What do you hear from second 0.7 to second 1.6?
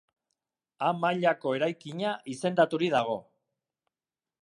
A mailako